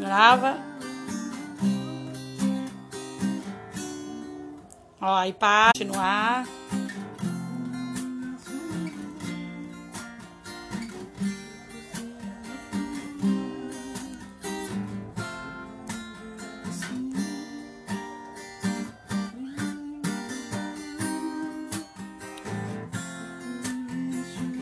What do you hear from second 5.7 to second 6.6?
continuar.